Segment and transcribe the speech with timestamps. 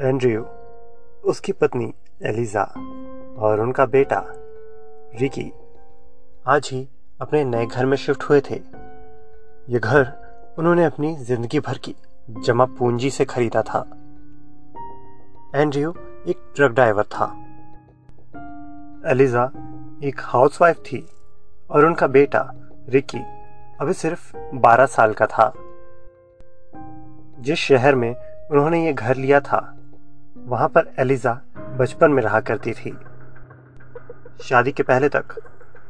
[0.00, 0.42] Andrew,
[1.24, 2.62] उसकी पत्नी Elijah
[3.38, 4.24] और उनका बेटा
[5.20, 5.52] रिकी
[6.46, 6.88] आज ही
[7.20, 8.54] अपने नए घर में शिफ्ट हुए थे।
[9.68, 10.12] ये घर
[10.58, 11.94] उन्होंने अपनी ज़िंदगी भर की
[12.46, 13.80] जमा पूंजी से खरीदा था।
[15.54, 15.94] एंड्रयू
[16.28, 17.24] एक ट्रक ड्राइवर था।
[19.10, 19.44] एलिजा
[20.04, 21.08] एक हाउसवाइफ थी
[21.70, 22.52] और उनका बेटा
[22.88, 23.20] रिकी
[23.80, 25.52] अभी सिर्फ़ 12 साल का था।
[27.40, 28.14] जिस शहर में
[28.50, 29.72] उन्होंने ये घर लिया था
[30.46, 31.32] वहाँ पर एलिजा
[31.78, 32.96] बचपन में रहा करती थी।
[34.42, 35.34] शादी के पहले तक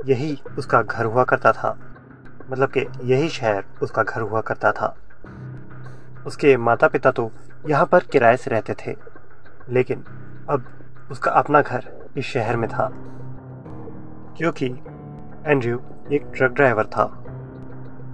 [0.07, 1.77] यही उसका घर हुआ करता था।
[2.51, 4.97] मतलब कि यही शहर उसका घर हुआ करता था।
[6.27, 7.31] उसके माता पिता तो
[7.69, 8.95] यहाँ पर किराए से रहते थे,
[9.69, 10.05] लेकिन
[10.51, 10.65] अब
[11.11, 12.89] उसका अपना घर इस शहर में था।
[14.39, 14.67] क्योंकि
[15.47, 15.81] एंड्रयू
[16.13, 17.05] एक ट्रक ड्राइवर था,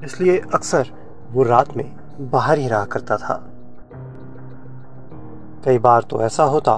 [0.05, 0.89] इसलिए अक्सर
[1.31, 3.35] वो रात में बाहर ही रहा करता था।
[5.65, 6.75] कई बार तो ऐसा होता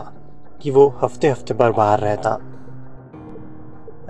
[0.62, 2.30] कि वो हफ़्ते हफ़्ते भर बाहर रहता।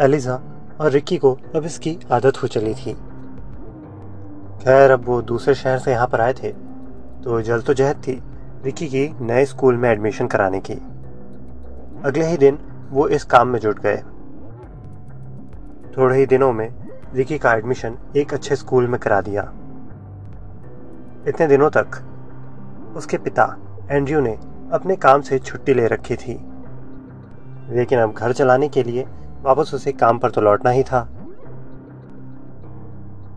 [0.00, 0.34] एलिजा
[0.80, 2.92] और रिक्की को अब इसकी आदत हो चली थी।
[4.62, 6.52] खैर, अब वो दूसरे शहर से यहाँ पर आए थे
[7.25, 8.20] तो जल्द तो जहद थी
[8.64, 10.75] रिकी की नए स्कूल में एडमिशन कराने की।
[12.05, 12.58] अगले ही दिन
[12.91, 13.97] वो इस काम में जुट गए।
[15.97, 16.69] थोड़े ही दिनों में
[17.14, 19.42] रिकी का एडमिशन एक अच्छे स्कूल में करा दिया।
[21.28, 22.00] इतने दिनों तक
[22.97, 23.45] उसके पिता
[23.91, 24.36] एंड्रयू ने
[24.73, 26.33] अपने काम से छुट्टी ले रखी थी।
[27.70, 29.07] लेकिन अब घर चलाने के लिए
[29.43, 31.09] वापस उसे काम पर तो लौटना ही था।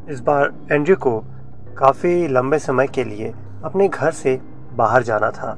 [0.09, 1.20] इस बार एंड्रयू को
[1.78, 3.33] काफ़ी लंबे समय के लिए
[3.64, 4.39] अपने घर से
[4.73, 5.58] बाहर जाना था।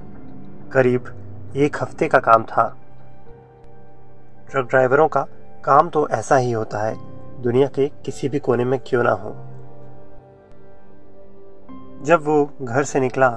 [0.74, 1.14] करीब
[1.56, 2.68] एक हफ़्ते का काम था।
[4.50, 5.26] ट्रक ड्राइवरों का
[5.66, 6.96] काम तो ऐसा ही होता है,
[7.42, 9.36] दुनिया के किसी भी कोने में क्यों ना हो।
[12.06, 13.30] जब वो घर से निकला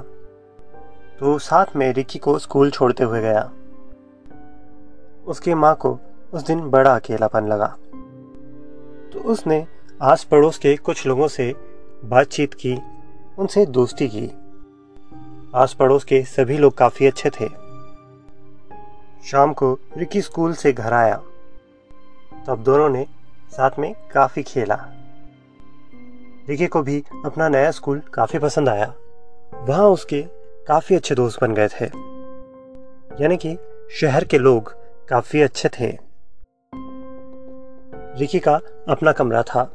[1.19, 3.51] तो साथ में रिकी को स्कूल छोड़ते हुए गया।
[5.27, 5.99] उसकी माँ को
[6.33, 7.77] उस दिन बड़ा अकेलापन लगा।
[9.13, 9.67] तो उसने
[10.01, 11.55] आस पड़ोस के कुछ लोगों से
[12.05, 12.79] बातचीत की,
[13.37, 14.31] उनसे दोस्ती की।
[15.55, 17.49] आस पड़ोस के सभी लोग काफ़ी अच्छे थे।
[19.25, 21.21] शाम को रिकी स्कूल से घर आया।
[22.47, 23.07] तब दोनों ने
[23.51, 24.85] साथ में काफ़ी खेला।
[26.49, 28.93] रिकी को भी अपना नया स्कूल काफ़ी पसंद आया।
[29.53, 31.85] वहाँ उसके काफ़ी अच्छे दोस्त बन गए थे।
[33.23, 33.57] यानी कि
[33.91, 34.75] शहर के लोग
[35.07, 35.97] काफ़ी अच्छे थे।
[38.19, 39.71] रिकी का अपना कमरा था।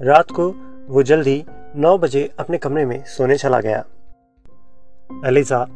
[0.00, 0.54] रात को
[0.88, 1.44] वो जल्दी
[1.76, 3.84] नौ बजे अपने कमरे में सोने चला गया।
[5.26, 5.66] एलिजा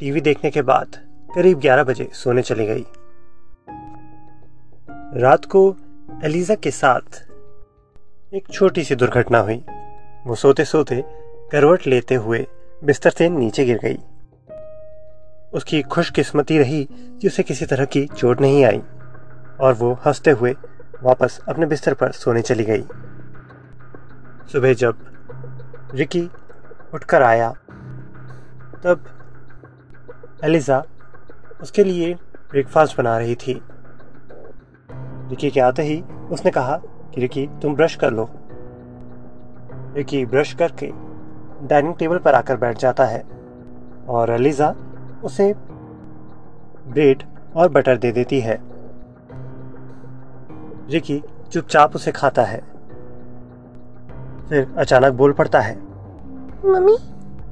[0.00, 0.96] टीवी देखने के बाद
[1.34, 2.86] करीब ग्यारह बजे सोने चली गई।
[5.20, 5.76] रात को
[6.24, 7.26] एलिजा के साथ
[8.34, 9.64] एक छोटी सी दुर्घटना हुई।
[10.26, 11.04] वो सोते सोते
[11.52, 12.46] करवट लेते हुए
[12.84, 13.98] बिस्तर से नीचे गिर गई।
[15.52, 18.82] उसकी खुशकिस्मती रही कि उसे किसी तरह की चोट नहीं आई
[19.60, 20.56] और वो हँसते हुए
[21.02, 22.82] वापस अपने बिस्तर पर सोने चली गई।
[24.52, 24.96] सुबह जब
[25.94, 26.30] रिकी
[26.94, 27.52] उठकर आया,
[28.84, 29.04] तब
[30.44, 30.82] एलिजा
[31.62, 32.14] उसके लिए
[32.50, 33.62] ब्रेकफास्ट बना रही थी।
[35.30, 36.76] रिकी के आते ही उसने कहा
[37.14, 38.30] कि, रिकी, तुम ब्रश कर लो।
[39.96, 41.09] रिकी ब्रश करके
[41.62, 43.24] डाइनिंग टेबल पर आकर बैठ जाता है
[44.08, 44.74] और एलिजा
[45.24, 45.54] उसे
[46.86, 47.22] ब्रेड
[47.56, 48.58] और बटर दे देती है।
[50.90, 51.22] रिकी
[51.52, 52.60] चुपचाप उसे खाता है।
[54.48, 55.76] फिर अचानक बोल पड़ता है
[56.64, 56.96] मम्मी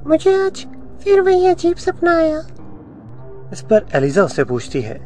[0.07, 0.67] मुझे आज
[1.03, 2.39] फिर वही अजीब सपना आया।
[3.51, 4.99] इस पर एलिजा उससे पूछती है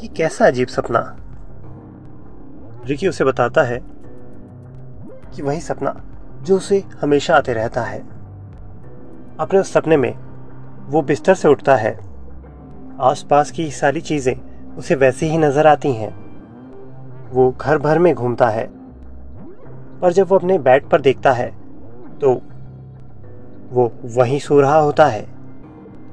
[0.00, 1.16] कि कैसा अजीब सपना?
[2.84, 3.80] रिकी उसे बताता है
[5.34, 6.02] कि वही सपना
[6.42, 8.13] जो उसे हमेशा आते रहता है।
[9.40, 10.12] अपने उस सपने में
[10.88, 11.92] वो बिस्तर से उठता है।
[13.02, 14.34] आसपास की सारी चीज़ें
[14.76, 16.10] उसे वैसी ही नज़र आती हैं।
[17.30, 18.66] वो घर भर में घूमता है।
[20.00, 21.48] पर जब वो अपने बेड पर देखता है
[22.20, 22.32] तो
[23.70, 25.26] वो वहीं सो रहा होता है।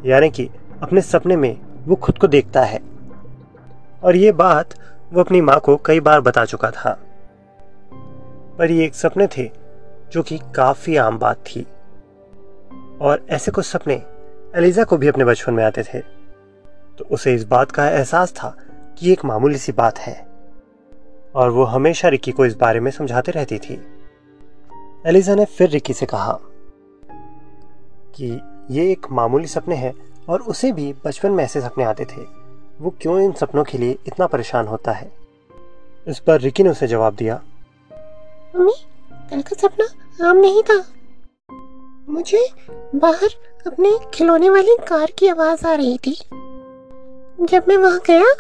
[0.06, 0.50] यानी कि
[0.84, 2.80] अपने सपने में वो खुद को देखता है।
[4.04, 4.74] और ये बात
[5.14, 6.98] वो अपनी माँ को कई बार बता चुका था।
[8.58, 9.50] पर ये एक सपने थे
[10.12, 11.66] जो कि काफ़ी आम बात थी।
[13.02, 14.04] और ऐसे कुछ सपने
[14.56, 16.00] एलिजा को भी अपने बचपन में आते थे।
[16.98, 18.58] तो उसे इस बात का एहसास था
[18.98, 20.28] कि एक मामूली सी बात है।
[21.36, 23.82] और वो हमेशा रिकी को इस बारे में समझाते रहती थी।
[25.06, 26.40] एलिजा ने फिर रिकी से कहा
[28.16, 29.94] कि ये एक मामूली सपने हैं
[30.30, 32.22] और उसे भी बचपन में ऐसे सपने आते थे।
[32.82, 35.12] वो क्यों इन सपनों के लिए इतना परेशान होता है?
[36.08, 37.42] इस पर रिकी ने उसे जवाब दिया।
[38.56, 38.74] मम्मी,
[39.32, 40.86] कल का सपना आम नहीं था।
[42.10, 42.48] मुझे
[42.96, 43.30] बाहर
[43.68, 46.14] अपने खिलौने वाली कार की आवाज़ आ रही थी।
[47.42, 48.34] जब मैं वहाँ गया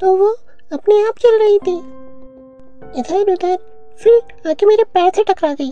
[0.00, 0.28] तो वो
[0.72, 1.76] अपने आप चल रही थी।
[3.00, 3.56] इधर उधर
[4.00, 5.70] फिर आके मेरे पैर से टकरा गई।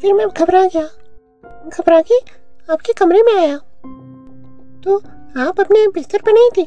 [0.00, 0.88] फिर मैं घबरा गया।
[1.68, 2.18] घबरा के
[2.72, 3.56] आपके कमरे में आया।
[4.84, 4.96] तो
[5.40, 6.62] आप अपने बिस्तर पर नहीं थी,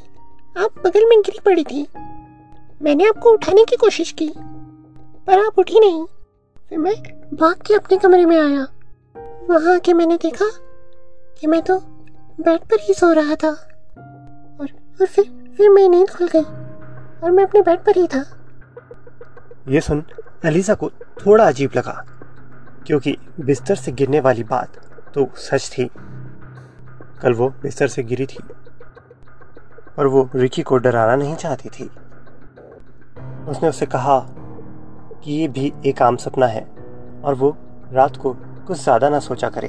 [0.57, 1.87] आप बगल में गिरी पड़ी थी।
[2.81, 4.31] मैंने आपको उठाने की कोशिश की,
[5.27, 6.05] पर आप उठी नहीं।
[6.71, 6.93] फिर मैं
[7.33, 8.65] भाग के अपने कमरे में आया।
[9.49, 10.45] वहाँ आके मैंने देखा
[11.39, 11.79] कि मैं तो
[12.39, 14.67] बेड पर ही सो रहा था। और
[15.01, 15.25] और फिर
[15.57, 16.43] फिर मेरी नींद खुल गई
[17.23, 18.23] और मैं अपने बेड पर ही था।
[19.67, 20.03] ये सुन,
[20.45, 20.89] एलिजा को
[21.25, 22.03] थोड़ा अजीब लगा,
[22.87, 24.77] क्योंकि बिस्तर से गिरने वाली बात
[25.15, 25.89] तो सच थी।
[27.21, 28.43] कल वो बिस्तर से गिरी थी
[29.97, 31.89] और वो रिकी को डराना नहीं चाहती थी।
[33.49, 34.17] उसने उससे कहा
[35.23, 36.65] कि ये भी एक आम सपना है
[37.23, 37.55] और वो
[37.93, 38.33] रात को
[38.67, 39.67] कुछ ज़्यादा ना सोचा करे।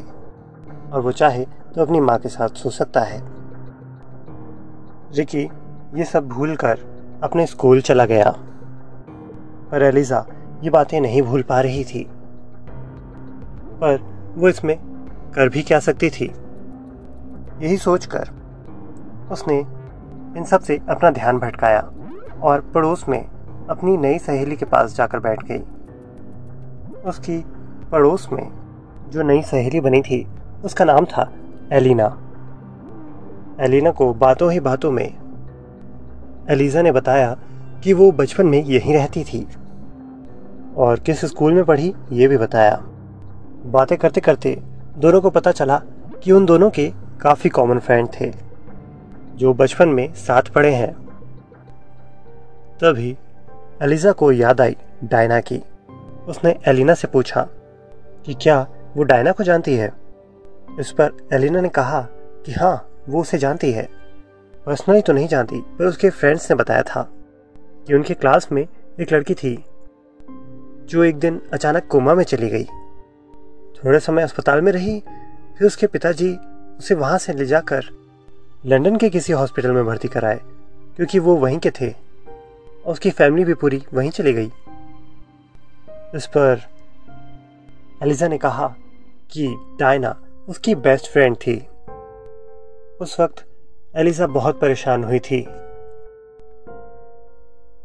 [0.92, 3.20] और वो चाहे तो अपनी माँ के साथ सो सकता है।
[5.16, 5.42] रिकी,
[5.94, 6.78] ये सब भूल कर
[7.22, 8.30] अपने स्कूल चला गया।
[9.70, 10.24] पर एलिजा
[10.62, 12.06] ये बातें नहीं भूल पा रही थी।
[13.80, 13.98] पर
[14.36, 14.76] वो इसमें
[15.34, 16.32] कर भी क्या सकती थी?
[17.60, 18.28] यही सोचकर
[19.32, 19.58] उसने
[20.36, 21.80] इन सबसे अपना ध्यान भटकाया
[22.42, 23.24] और पड़ोस में
[23.70, 25.58] अपनी नई सहेली के पास जाकर बैठ गई।
[27.08, 27.38] उसकी
[27.92, 28.48] पड़ोस में
[29.10, 30.26] जो नई सहेली बनी थी,
[30.64, 31.30] उसका नाम था
[31.72, 32.06] एलिना।
[33.60, 35.06] एलिना को बातों ही बातों में
[36.50, 37.36] एलिजा ने बताया
[37.84, 39.46] कि वो बचपन में यहीं रहती थी
[40.76, 42.76] और किस स्कूल में पढ़ी, ये भी बताया।
[43.66, 44.58] बातें करते करते
[44.98, 45.80] दोनों को पता चला
[46.22, 48.32] कि उन दोनों के काफ़ी कॉमन फ्रेंड थे,
[49.34, 50.92] जो बचपन में साथ पढ़े हैं।
[52.80, 53.16] तभी
[53.82, 55.60] एलिजा को याद आई डायना की।
[56.28, 57.42] उसने एलिना से पूछा
[58.26, 58.60] कि क्या
[58.96, 59.92] वो डायना को जानती है?
[60.80, 62.00] इस पर एलिना ने कहा
[62.46, 63.88] कि हाँ वो उसे जानती है।
[64.66, 67.02] पर्सनली तो नहीं जानती, पर उसके फ्रेंड्स ने बताया था
[67.86, 68.66] कि उनके क्लास में
[69.00, 69.54] एक लड़की थी
[70.84, 72.64] जो एक दिन अचानक कोमा में चली गई।
[73.84, 75.00] थोड़े समय अस्पताल में रही,
[75.58, 76.36] फिर उसके पिताजी
[76.78, 77.84] उसे वहाँ से ले जाकर
[78.66, 80.40] लंदन के किसी हॉस्पिटल में भर्ती कराए,
[80.96, 82.07] क्योंकि वो वहीं के थे।
[82.88, 84.52] और उसकी फैमिली भी पूरी वहीं चली गई।
[86.14, 86.60] इस पर
[88.02, 88.74] एलिजा ने कहा
[89.30, 91.68] कि डायना उसकी बेस्ट फ्रेंड थी।
[93.00, 93.44] उस वक्त
[93.96, 95.48] एलिजा बहुत परेशान हुई थी।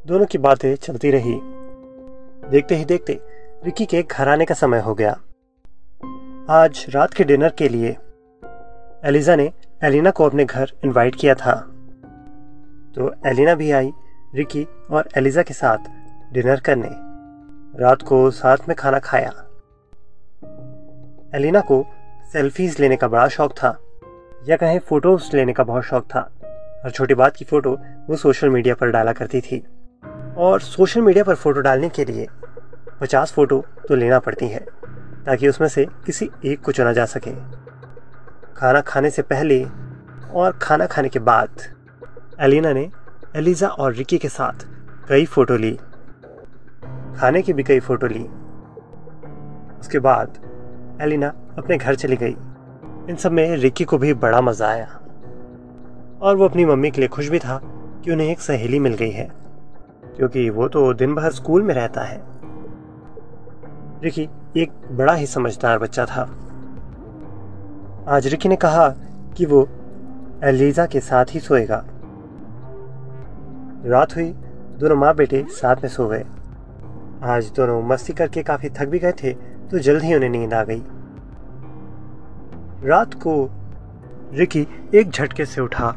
[0.07, 1.39] दोनों की बातें चलती रही।
[2.49, 3.19] देखते ही देखते
[3.65, 5.19] रिकी के घर आने का समय हो गया।
[6.49, 7.97] आज रात के डिनर के लिए
[9.05, 9.53] एलिजा ने
[9.83, 11.55] एलिना को अपने घर इनवाइट किया था।
[12.95, 13.91] तो एलिना भी आई
[14.35, 15.77] रिकी और एलिजा के साथ
[16.33, 16.89] डिनर करने।
[17.83, 19.29] रात को साथ में खाना खाया।
[21.35, 21.85] एलिना को
[22.33, 23.77] सेल्फीज लेने का बड़ा शौक था,
[24.49, 26.29] या कहें फ़ोटोज़ लेने का बहुत शौक था।
[26.85, 27.77] हर छोटी बात की फ़ोटो
[28.09, 29.63] वो सोशल मीडिया पर डाला करती थी।
[30.37, 32.27] और सोशल मीडिया पर फ़ोटो डालने के लिए
[33.01, 34.59] पचास फ़ोटो तो लेना पड़ती है,
[35.25, 37.31] ताकि उसमें से किसी एक को चुना जा सके।
[38.53, 39.63] खाना खाने से पहले
[40.33, 41.61] और खाना खाने के बाद
[42.39, 42.91] एलिना ने
[43.35, 44.65] एलिजा और रिकी के साथ
[45.09, 45.71] कई फ़ोटो ली।
[47.17, 48.23] खाने की भी कई फ़ोटो ली।
[49.79, 50.37] उसके बाद
[51.01, 52.35] एलिना अपने घर चली गई।
[53.09, 54.85] इन सब में रिकी को भी बड़ा मज़ा आया।
[56.21, 57.59] और वो अपनी मम्मी के लिए खुश भी था
[58.03, 59.29] कि उन्हें एक सहेली मिल गई है,
[60.17, 62.21] क्योंकि वो तो दिन भर स्कूल में रहता है।
[64.03, 66.21] रिकी एक बड़ा ही समझदार बच्चा था।
[68.07, 68.89] आज रिकी ने कहा
[69.37, 69.67] कि वो
[70.43, 71.85] एलिजा के साथ ही सोएगा।
[73.85, 74.25] रात हुई।
[74.79, 76.23] दोनों माँ बेटे साथ में सो गए।
[77.23, 79.33] आज दोनों मस्ती करके काफ़ी थक भी गए थे
[79.71, 80.81] तो जल्द ही उन्हें नींद आ गई।
[82.83, 83.33] रात को
[84.33, 85.93] रिकी एक झटके से उठा।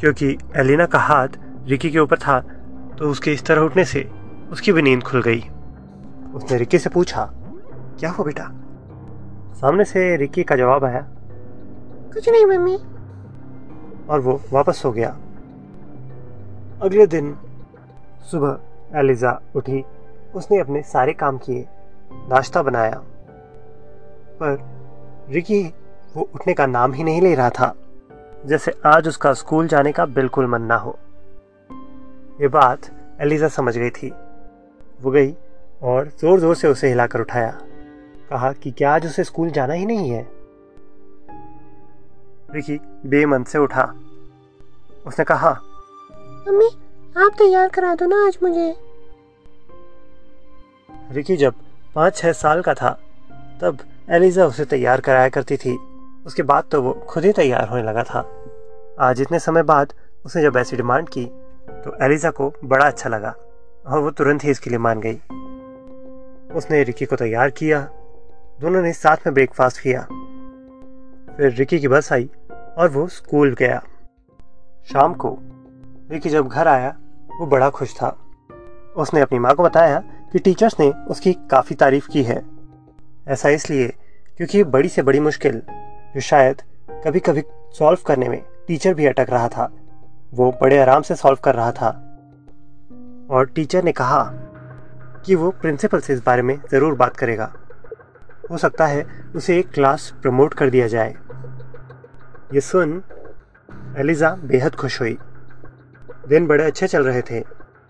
[0.00, 1.28] क्योंकि एलिना का हाथ
[1.66, 2.40] रिकी के ऊपर था
[2.98, 4.08] तो उसके इस तरह उठने से
[4.50, 5.42] उसकी भी नींद खुल गई।
[6.34, 7.24] उसने रिकी से पूछा,
[8.00, 8.44] क्या हुआ बेटा?
[9.54, 11.00] सामने से रिकी का जवाब आया,
[12.14, 12.76] कुछ नहीं मम्मी।
[14.08, 15.16] और वो वापस सो गया।
[16.82, 17.36] अगले दिन
[18.30, 19.84] सुबह एलिजा उठी।
[20.34, 21.66] उसने अपने सारे काम किए,
[22.30, 23.02] नाश्ता बनाया।
[24.40, 24.58] पर
[25.30, 25.62] रिकी,
[26.14, 27.74] वो उठने का नाम ही नहीं ले रहा था,
[28.46, 30.98] जैसे आज उसका स्कूल जाने का बिल्कुल मन ना हो।
[32.40, 34.12] ये बात एलिजा समझ गई थी।
[35.02, 35.34] वो गई
[35.82, 37.50] और ज़ोर ज़ोर से उसे हिलाकर उठाया।
[38.30, 40.26] कहा कि क्या आज उसे स्कूल जाना ही नहीं है?
[42.54, 43.92] रिकी बेमन से उठा।
[45.06, 45.58] उसने कहा
[46.40, 46.66] मम्मी,
[47.16, 48.74] आप तैयार करा दो ना आज मुझे।
[51.12, 51.54] रिकी जब
[51.94, 52.90] पाँच छह साल का था,
[53.62, 53.78] तब
[54.10, 55.76] एलिजा उसे तैयार कराया करती थी।
[56.26, 58.20] उसके बाद तो वो खुद ही तैयार होने लगा था।
[59.00, 59.92] आज इतने समय बाद
[60.26, 61.24] उसने जब ऐसी डिमांड की
[61.84, 63.34] तो एलिजा को बड़ा अच्छा लगा
[63.86, 65.16] और वो तुरंत ही इसके लिए मान गई।
[66.54, 67.80] उसने रिकी को तैयार किया,
[68.60, 70.02] दोनों ने साथ में ब्रेकफास्ट किया।
[71.36, 72.30] फिर रिकी की बस आई
[72.78, 73.82] और वो स्कूल गया।
[74.88, 75.38] शाम को
[76.10, 76.96] रिकी जब घर आया,
[77.40, 78.18] वो बड़ा खुश था।
[78.96, 80.02] उसने अपनी माँ को बताया
[80.32, 82.42] कि टीचर्स ने उसकी काफ़ी तारीफ़ की है।
[83.28, 83.88] ऐसा इसलिए
[84.36, 85.62] क्योंकि बड़ी से बड़ी मुश्किल,
[86.14, 86.62] जो शायद
[87.04, 87.42] कभी कभी
[87.78, 89.70] सॉल्व करने में टीचर भी अटक रहा था।
[90.34, 91.88] वो बड़े आराम से सॉल्व कर रहा था।
[93.30, 94.22] और टीचर ने कहा
[95.26, 97.52] कि वो प्रिंसिपल से इस बारे में ज़रूर बात करेगा।
[98.50, 101.14] हो सकता है उसे एक क्लास प्रमोट कर दिया जाए।
[102.54, 103.02] ये सुन
[103.96, 105.18] एलिज़ा बेहद खुश हुई।
[106.30, 107.40] दिन बड़े अच्छे चल रहे थे।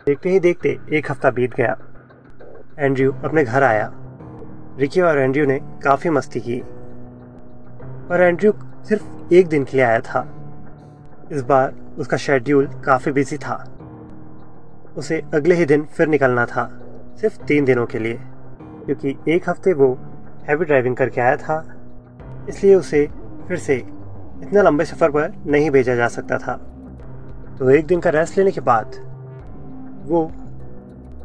[0.07, 1.79] देखते ही देखते एक हफ़्ता बीत गया।
[2.79, 3.93] एंड्रयू अपने घर आया।
[4.79, 6.63] रिकी और एंड्रयू ने काफ़ी मस्ती की।
[8.09, 8.53] पर एंड्रयू
[8.85, 10.29] सिर्फ़ एक दिन के लिए आया था।
[11.33, 13.79] इस बार उसका शेड्यूल काफ़ी बिज़ी था।
[14.97, 16.81] उसे अगले ही दिन फिर निकलना था,
[17.21, 18.21] सिर्फ़ तीन दिनों के लिए।
[18.61, 19.99] क्योंकि एक हफ़्ते वो
[20.49, 21.75] हैवी ड्राइविंग करके आया था।
[22.49, 23.09] इसलिए उसे
[23.49, 23.77] फिर से
[24.43, 26.70] इतना लंबे सफ़र पर नहीं भेजा जा सकता था।
[27.61, 28.95] तो एक दिन का रेस्ट लेने के बाद,
[30.05, 30.21] वो,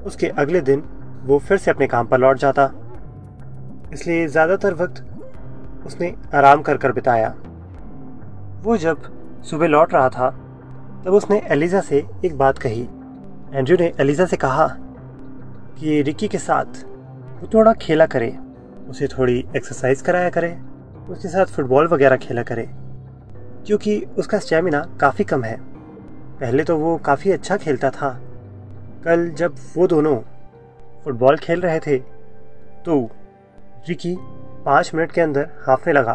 [0.06, 0.80] उसके अगले दिन,
[1.26, 2.64] वो फिर से अपने काम पर लौट जाता।
[3.94, 5.04] इसलिए ज़्यादातर वक्त
[5.86, 7.30] उसने आराम कर कर बिताया।
[8.64, 9.02] वो जब
[9.44, 10.30] सुबह लौट रहा था,
[11.06, 12.82] तब उसने एलिजा से एक बात कही।
[13.54, 14.68] एंड्रयू ने एलिजा से कहा
[15.80, 16.84] कि रिकी के साथ
[17.42, 18.28] वो थोड़ा खेला करे,
[18.90, 20.52] उसे थोड़ी एक्सरसाइज कराया करे,
[21.10, 22.68] उसके साथ फुटबॉल वगैरह खेला करे,
[23.68, 25.75] क्योंकि उसका स्टेमिना काफ़ी कम है।
[26.40, 28.10] पहले तो वो काफ़ी अच्छा खेलता था।
[29.06, 30.16] कल जब वो दोनों
[31.04, 31.98] फुटबॉल खेल रहे थे
[32.86, 32.98] तो
[33.88, 34.16] रिकी
[34.66, 36.14] पाँच मिनट के अंदर हाफने लगा।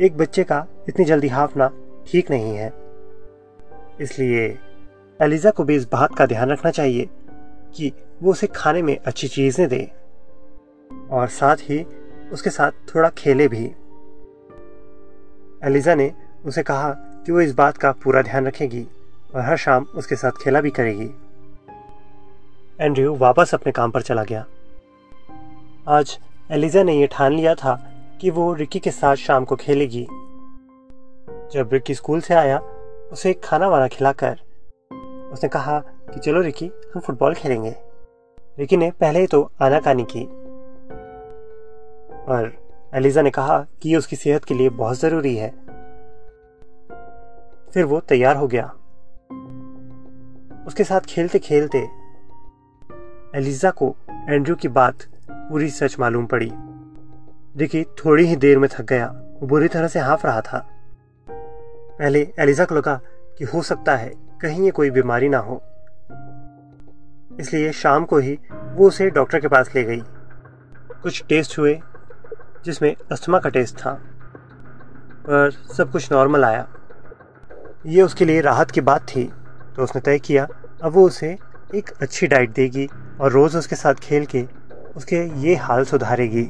[0.00, 1.70] एक बच्चे का इतनी जल्दी हाफना
[2.08, 2.72] ठीक नहीं है।
[4.00, 4.46] इसलिए
[5.20, 7.08] एलिजा को भी इस बात का ध्यान रखना चाहिए
[7.74, 9.82] कि वो उसे खाने में अच्छी चीज़ें दे
[11.10, 11.84] और साथ ही
[12.32, 13.64] उसके साथ थोड़ा खेले भी।
[15.64, 16.12] एलिजा ने
[16.44, 16.90] उसे कहा
[17.26, 18.86] कि वो इस बात का पूरा ध्यान रखेगी
[19.34, 21.10] और हर शाम उसके साथ खेला भी करेगी।
[22.80, 24.44] एंड्रयू वापस अपने काम पर चला गया।
[25.88, 26.18] आज
[26.50, 27.74] एलिजा ने यह ठान लिया था
[28.20, 30.06] कि वो रिकी के साथ शाम को खेलेगी।
[31.52, 32.58] जब रिकी स्कूल से आया,
[33.12, 34.40] उसे खाना वाना खिलाकर
[35.32, 37.74] उसने कहा कि चलो रिकी, हम फुटबॉल खेलेंगे।
[38.58, 40.24] रिकी ने पहले ही तो आनाकानी की
[42.24, 42.52] और
[42.94, 45.54] एलिजा ने कहा कि ये उसकी सेहत के लिए बहुत ज़रूरी है।
[47.74, 48.64] फिर वो तैयार हो गया।
[50.66, 51.78] उसके साथ खेलते खेलते
[53.34, 54.96] एलिजा को एंड्रू की बात
[55.30, 56.52] पूरी सच मालूम पड़ी।
[57.56, 60.66] रिकी थोड़ी ही देर में थक गया। वो बुरी तरह से हाँफ रहा था।
[61.98, 63.00] पहले एलिजा को लगा
[63.38, 65.62] कि हो सकता है कहीं ये कोई बीमारी ना हो।
[67.40, 70.02] इसलिए शाम को ही वो उसे डॉक्टर के पास ले गई।
[71.02, 71.80] कुछ टेस्ट हुए,
[72.64, 73.92] जिसमें अस्थमा का टेस्ट था,
[75.26, 76.68] पर सब कुछ नॉर्मल आया।
[77.86, 79.32] ये उसके लिए राहत की बात थी।
[79.76, 80.48] तो उसने तय किया,
[80.82, 81.38] अब वो उसे
[81.74, 82.88] एक अच्छी डाइट देगी
[83.20, 84.48] और रोज़ उसके साथ खेल के
[84.96, 86.44] उसके ये हाल सुधारेगी।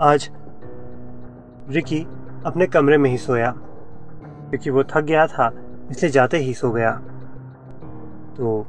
[0.00, 0.30] आज
[1.68, 2.06] रिकी
[2.46, 5.52] अपने कमरे में ही सोया, क्योंकि वो थक गया था,
[5.90, 6.90] इसलिए जाते ही सो गया।
[8.36, 8.66] तो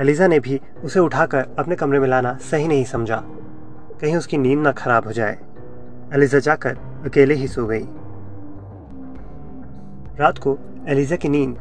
[0.00, 3.22] एलिजा ने भी उसे उठाकर अपने कमरे में लाना सही नहीं समझा।
[4.00, 5.38] कहीं उसकी नींद ना खराब हो जाए।
[6.14, 7.88] एलिजा जाकर अकेले ही सो गई।
[10.20, 10.58] रात को
[10.88, 11.58] एलिजा की नींद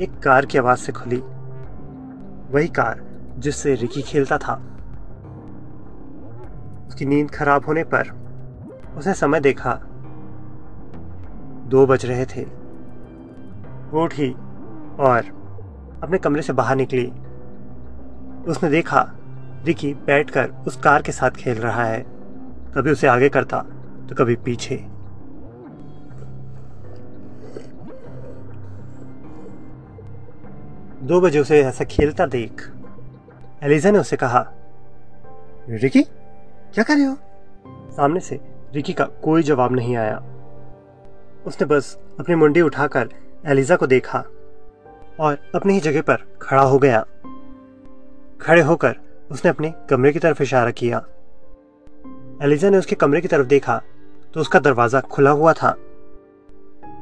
[0.00, 1.16] एक कार की आवाज़ से खुली।
[2.50, 3.02] वही कार
[3.38, 4.54] जिससे रिकी खेलता था।
[6.88, 8.08] उसकी नींद खराब होने पर
[8.96, 9.80] उसने समय देखा।
[11.66, 12.44] दो बज रहे थे।
[13.90, 14.32] वो उठी
[15.00, 15.22] और
[16.02, 17.06] अपने कमरे से बाहर निकली।
[18.48, 19.12] उसने देखा
[19.64, 22.00] रिकी बैठकर उस कार के साथ खेल रहा है।
[22.76, 23.58] कभी उसे आगे करता
[24.08, 24.93] तो कभी पीछे।
[31.04, 32.62] दो बजे उसे ऐसा खेलता देख।
[33.62, 34.40] एलिजा ने उसे कहा,
[35.70, 37.16] रिकी, क्या कर रहे हो?
[37.90, 38.40] सामने से
[38.74, 40.16] रिकी का कोई जवाब नहीं आया।
[41.46, 43.08] उसने बस अपनी मुंडी उठाकर
[43.46, 44.18] एलिजा को देखा
[45.20, 47.04] और अपनी ही जगह पर खड़ा हो गया।
[48.40, 48.96] खड़े होकर
[49.30, 51.04] उसने अपने कमरे की तरफ़ इशारा किया।
[52.42, 53.80] एलिजा ने उसके कमरे की तरफ़ देखा
[54.34, 55.76] तो उसका दरवाज़ा खुला हुआ था।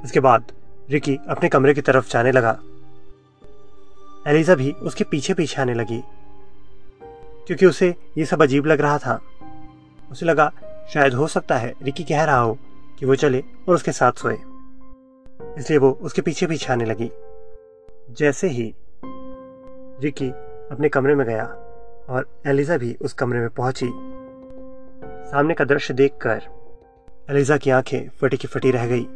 [0.04, 0.52] इसके बाद
[0.90, 2.58] रिकी अपने कमरे की तरफ़ जाने लगा।
[4.28, 6.02] एलिजा भी उसके पीछे पीछे आने लगी।
[7.46, 9.20] क्योंकि उसे ये सब अजीब लग रहा था।
[10.10, 10.52] उसे लगा,
[10.92, 12.58] शायद हो सकता है रिकी कह रहा हो
[12.98, 14.38] कि वो चले और उसके साथ सोए।
[15.58, 17.10] इसलिए वो उसके पीछे पीछे आने लगी।
[18.10, 18.74] जैसे ही
[20.00, 20.28] रिकी
[20.70, 21.44] अपने कमरे में गया
[22.08, 23.90] और एलिजा भी उस कमरे में पहुँची,
[25.30, 26.42] सामने का दृश्य देखकर
[27.30, 29.06] एलिजा की आँखें फटी की फटी रह गई।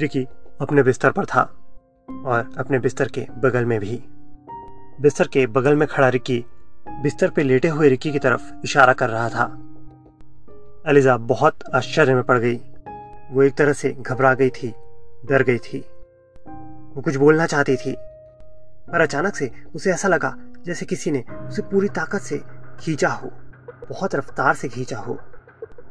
[0.00, 0.26] रिकी
[0.60, 1.57] अपने बिस्तर पर था।
[2.10, 4.04] और अपने बिस्तर के बगल में भी।
[5.00, 6.44] बिस्तर के बगल में खड़ा रिकी
[7.02, 9.44] बिस्तर पे लेटे हुए रिकी की तरफ़ इशारा कर रहा था।
[10.86, 12.60] एलिजा बहुत आश्चर्य में पड़ गई।
[13.30, 14.74] वो एक तरह से घबरा गई थी,
[15.26, 15.78] डर गई थी।
[16.94, 17.96] वो कुछ बोलना चाहती थी,
[18.92, 20.36] पर अचानक से उसे ऐसा लगा
[20.66, 22.42] जैसे किसी ने उसे पूरी ताकत से
[22.80, 23.30] खींचा हो,
[23.88, 25.18] बहुत रफ्तार से खींचा हो।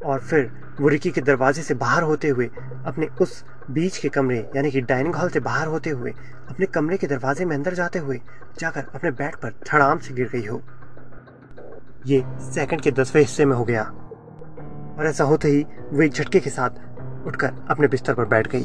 [0.05, 0.51] और फिर
[0.81, 2.49] वो रिकी के दरवाजे से बाहर होते हुए,
[2.85, 6.11] अपने उस बीच के कमरे, यानी कि डाइनिंग हॉल से बाहर होते हुए,
[6.49, 8.21] अपने कमरे के दरवाजे में अंदर जाते हुए
[8.59, 10.61] जाकर अपने बेड पर धड़ाम से गिर गई हो।
[12.05, 13.83] ये सेकंड के दसवें हिस्से में हो गया।
[14.99, 16.69] और ऐसा होते ही वो एक झटके के साथ
[17.27, 18.63] उठकर अपने बिस्तर पर बैठ गई।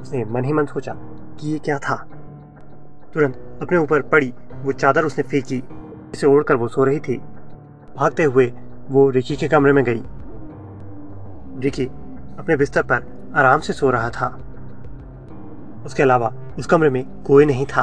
[0.00, 0.92] उसने मन ही मन सोचा
[1.40, 1.96] कि ये क्या था।
[3.14, 5.62] तुरंत अपने ऊपर पड़ी वो चादर उसने फेंकी
[6.14, 7.22] इसे ओढ़कर वो सो रही थी।
[8.00, 8.52] भागते हुए
[8.90, 10.02] वो रिकी के कमरे में गई।
[11.60, 11.86] रिकी
[12.38, 14.40] अपने बिस्तर पर आराम से सो रहा था।
[15.86, 17.82] उसके अलावा उस कमरे में कोई नहीं था।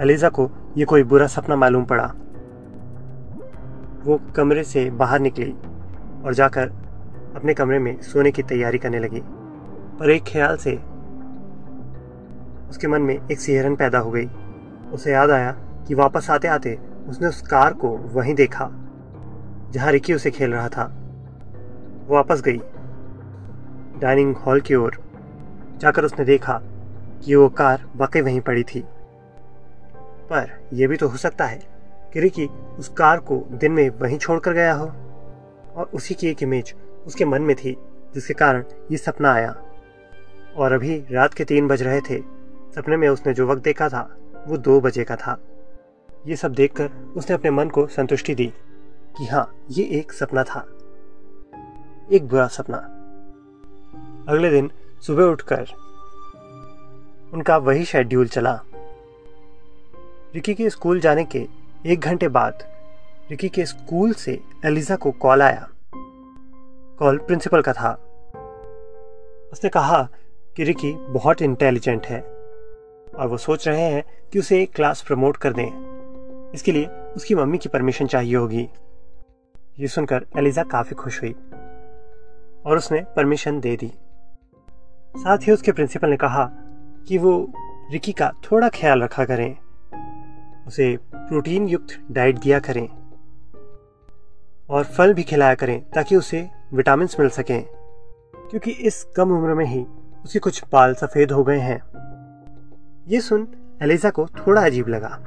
[0.00, 2.14] अलीजा को यह कोई बुरा सपना मालूम पड़ा।
[4.04, 5.54] वो कमरे से बाहर निकली
[6.24, 6.72] और जाकर
[7.36, 9.22] अपने कमरे में सोने की तैयारी करने लगी।
[9.98, 10.76] पर एक ख्याल से
[12.70, 14.30] उसके मन में एक सिहरन पैदा हो गई।
[14.92, 15.52] उसे याद आया
[15.88, 18.68] कि वापस आते आते उसने उस कार को वहीं देखा,
[19.70, 20.84] जहाँ रिकी उसे खेल रहा था।
[22.06, 22.58] वो वापस गई,
[24.00, 24.98] डाइनिंग हॉल की ओर।
[25.76, 26.60] जाकर उसने देखा
[27.24, 28.84] कि वो कार वाकई वहीं पड़ी थी।
[30.30, 31.60] पर यह भी तो हो सकता है
[32.12, 32.46] कि रिकी
[32.78, 34.86] उस कार को दिन में वहीं छोड़कर गया हो,
[35.76, 36.74] और उसी की एक इमेज
[37.06, 37.76] उसके मन में थी,
[38.14, 39.54] जिसके कारण ये सपना आया।
[40.56, 42.18] और अभी रात के तीन बज रहे थे,
[42.74, 44.08] सपने में उसने जो वक्त देखा था,
[44.48, 45.38] वो दो बजे का था।
[46.26, 48.52] ये सब देखकर उसने अपने मन को संतुष्टि दी
[49.18, 50.60] कि हाँ ये एक सपना था।
[52.12, 52.76] एक बुरा सपना।
[54.28, 54.70] अगले दिन
[55.06, 55.66] सुबह उठकर
[57.32, 58.60] उनका वही शेड्यूल चला।
[60.34, 61.46] रिकी के स्कूल जाने के
[61.86, 62.58] एक घंटे बाद
[63.30, 65.68] रिकी के स्कूल से एलिजा को कॉल आया।
[66.98, 67.92] कॉल प्रिंसिपल का था।
[69.52, 70.08] उसने कहा
[70.56, 72.20] कि रिकी बहुत इंटेलिजेंट है
[73.18, 75.93] और वो सोच रहे हैं कि उसे क्लास प्रमोट कर दें।
[76.54, 76.86] इसके लिए
[77.16, 78.68] उसकी मम्मी की परमिशन चाहिए होगी।
[79.78, 81.32] ये सुनकर एलिजा काफ़ी खुश हुई
[82.66, 83.92] और उसने परमिशन दे दी।
[85.16, 86.44] साथ ही उसके प्रिंसिपल ने कहा
[87.08, 87.52] कि वो
[87.92, 89.56] रिकी का थोड़ा ख्याल रखा करें।
[90.66, 92.86] उसे प्रोटीन युक्त डाइट दिया करें
[94.68, 97.62] और फल भी खिलाया करें ताकि उसे विटामिन मिल सकें,
[98.50, 99.84] क्योंकि इस कम उम्र में ही
[100.24, 101.80] उसके कुछ बाल सफ़ेद हो गए हैं।
[103.08, 103.46] ये सुन
[103.82, 105.18] एलिजा को थोड़ा अजीब लगा।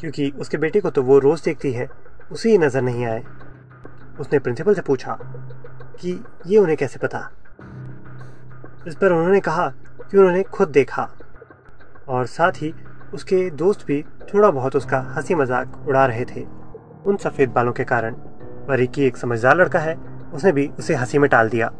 [0.00, 1.88] क्योंकि उसके बेटे को तो वो रोज देखती है,
[2.32, 3.24] उसे ही नज़र नहीं आए।
[4.20, 5.18] उसने प्रिंसिपल से पूछा
[6.00, 7.30] कि ये उन्हें कैसे पता?
[8.86, 9.68] इस पर उन्होंने कहा
[10.10, 11.08] कि उन्होंने खुद देखा।
[12.08, 12.74] और साथ ही
[13.14, 14.02] उसके दोस्त भी
[14.34, 16.44] थोड़ा बहुत उसका हँसी मज़ाक उड़ा रहे थे,
[17.06, 18.14] उन सफ़ेद बालों के कारण।
[18.68, 19.94] पर रिकी एक समझदार लड़का है,
[20.34, 21.70] उसने भी उसे हँसी में टाल दिया।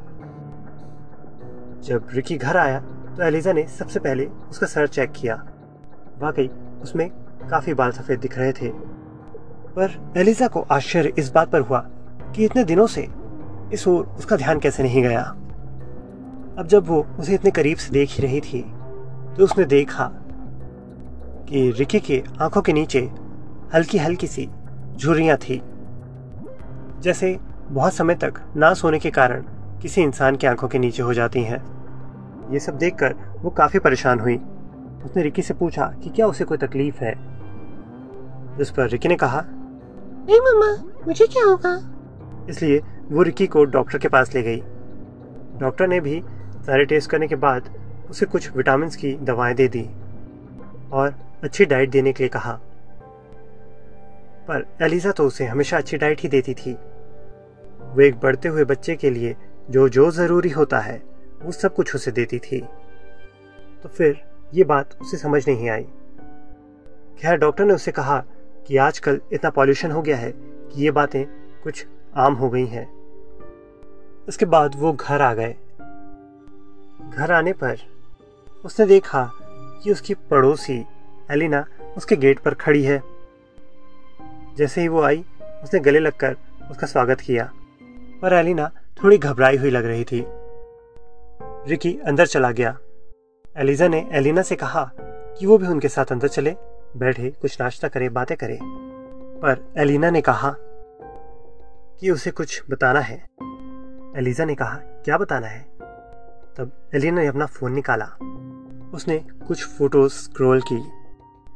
[1.83, 5.35] जब रिकी घर आया तो एलिजा ने सबसे पहले उसका सर चेक किया।
[6.19, 6.49] वाकई,
[6.83, 7.11] उसमें
[7.51, 8.69] काफ़ी बाल सफ़ेद दिख रहे थे।
[9.77, 11.79] पर एलिजा को आश्चर्य इस बात पर हुआ
[12.35, 13.09] कि इतने दिनों से
[13.73, 15.21] इस ओर उसका ध्यान कैसे नहीं गया।
[16.59, 18.61] अब जब वो उसे इतने करीब से देख ही रही थी
[19.37, 20.11] तो उसने देखा
[21.49, 23.01] कि रिकी के आँखों के नीचे
[23.75, 24.49] हल्की हल्की सी
[24.97, 25.61] झुर्रियाँ थी,
[27.01, 29.45] जैसे बहुत समय तक ना सोने के कारण
[29.83, 31.63] किसी इंसान की आँखों के नीचे हो जाती हैं।
[32.53, 34.37] ये सब देखकर वो काफ़ी परेशान हुई।
[35.05, 37.15] उसने रिकी से पूछा कि क्या उसे कोई तकलीफ़ है?
[38.61, 41.77] जिस पर रिकी ने कहा। नहीं मम्मा मुझे क्या होगा?
[42.51, 44.61] इसलिए वो रिकी को डॉक्टर के पास ले गई।
[45.61, 46.23] डॉक्टर ने भी
[46.67, 47.75] सारे टेस्ट करने के बाद
[48.11, 49.91] उसे कुछ विटामिन की दवाएँ दे दी
[50.93, 52.53] और अच्छी डाइट देने के लिए कहा।
[54.49, 58.97] पर एलिजा तो उसे हमेशा अच्छी डाइट ही देती थी। वो एक बढ़ते हुए बच्चे
[58.97, 59.37] के लिए
[59.71, 61.03] जो जो ज़रूरी होता है
[61.43, 62.61] वो सब कुछ उसे देती थी।
[63.83, 64.21] तो फिर
[64.55, 65.87] ये बात उसे समझ नहीं आई।
[67.19, 68.25] खैर डॉक्टर ने उसे कहा
[68.67, 71.25] कि आजकल इतना पॉल्यूशन हो गया है कि ये बातें
[71.63, 73.01] कुछ आम हो गई हैं।
[74.29, 75.57] उसके बाद वो घर आ गए।
[77.17, 77.77] घर आने पर
[78.65, 79.31] उसने देखा
[79.83, 80.87] कि उसकी पड़ोसी
[81.31, 83.03] एलिना उसके गेट पर खड़ी है।
[84.57, 85.25] जैसे ही वो आई,
[85.65, 86.37] उसने गले लगकर
[86.71, 87.53] उसका स्वागत किया
[88.23, 88.71] पर एलिना
[89.05, 90.25] थोड़ी घबराई हुई लग रही थी।
[91.71, 92.79] रिकी अंदर चला गया।
[93.57, 94.91] एलिजा ने एलिना से कहा
[95.39, 96.57] कि वो भी उनके साथ अंदर चले।
[96.97, 98.59] बैठे, कुछ नाश्ता करे, बातें करे।
[99.43, 100.55] पर एलिना ने कहा
[102.01, 103.17] कि उसे कुछ बताना है।
[104.17, 105.61] एलिजा ने कहा, क्या बताना है?
[106.57, 108.05] तब एलिना ने अपना फ़ोन निकाला।
[108.95, 110.91] उसने कुछ फ़ोटो स्क्रॉल की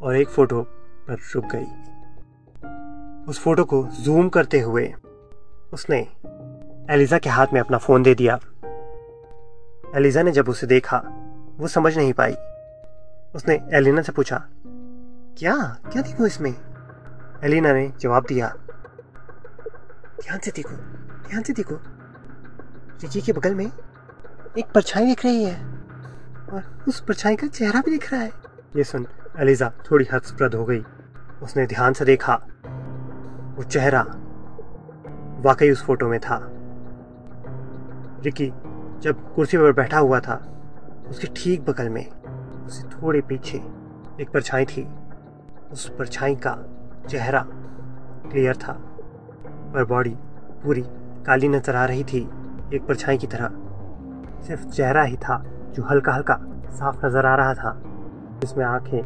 [0.02, 0.62] और एक फ़ोटो
[1.08, 1.66] पर रुक गई।
[3.28, 4.94] उस फ़ोटो को जूम करते हुए
[5.72, 6.08] उसने
[6.94, 8.40] एलिजा के हाथ में अपना फ़ोन दे दिया।
[9.96, 10.98] एलिजा ने जब उसे देखा,
[11.56, 12.34] वो समझ नहीं पाई।
[13.34, 14.48] उसने एलिना से पूछा
[15.38, 15.54] क्या?
[15.92, 16.54] क्या देखो इसमें?
[17.44, 18.48] एलिना ने जवाब दिया।
[20.20, 20.76] ध्यान से देखो,
[21.28, 21.74] ध्यान से देखो।
[23.02, 23.66] रिकी के बगल में
[24.58, 25.64] एक परछाई दिख रही है
[26.52, 28.32] और उस परछाई का चेहरा भी दिख रहा है।
[28.76, 29.06] ये सुन,
[29.38, 30.84] एलिजा थोड़ी हर्षप्रद हो गई।
[31.42, 32.34] उसने ध्यान से देखा,
[33.56, 34.02] वो चेहरा
[35.40, 36.40] वाकई उस फ़ोटो में था।
[38.24, 38.52] रिकी
[39.00, 40.34] जब कुर्सी पर बैठा हुआ था,
[41.08, 42.10] उसके ठीक बगल में
[42.66, 43.58] उससे थोड़े पीछे
[44.20, 44.88] एक परछाई थी।
[45.74, 46.56] उस परछाई का
[47.08, 48.72] चेहरा क्लियर था,
[49.74, 50.10] पर बॉडी
[50.62, 50.82] पूरी
[51.26, 52.18] काली नज़र आ रही थी
[52.74, 53.48] एक परछाई की तरह।
[54.46, 55.42] सिर्फ़ चेहरा ही था
[55.74, 56.36] जो हल्का हल्का
[56.70, 57.72] साफ़ नज़र आ रहा था,
[58.40, 59.02] जिसमें आँखें,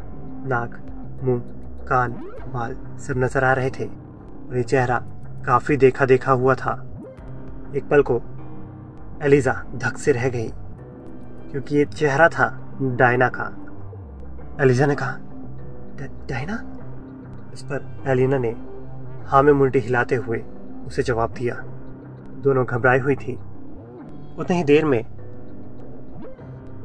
[0.49, 0.75] नाक,
[1.23, 1.41] मुँह,
[1.89, 2.13] कान,
[2.49, 4.99] बाल सब नज़र आ रहे थे, और ये चेहरा
[5.47, 6.73] काफ़ी देखा देखा हुआ था।
[7.77, 8.21] एक पल को
[9.23, 10.49] एलिजा धक से रह गई,
[11.51, 12.51] क्योंकि ये चेहरा था
[12.83, 13.51] डायना का।
[14.63, 15.17] एलिजा ने कहा
[16.07, 16.75] डायना?
[17.55, 18.51] इस पर एलिना ने
[19.27, 20.45] हाँ में मुंडी हिलाते हुए
[20.87, 21.55] उसे जवाब दिया।
[22.35, 23.35] दोनों घबराई हुई थी।
[24.39, 25.07] उतनी ही देर में